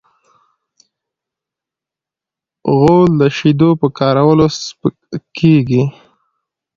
غول 2.75 3.11
د 3.21 3.23
شیدو 3.37 3.69
په 3.81 3.87
کارولو 3.97 4.47
سپکېږي. 4.63 5.83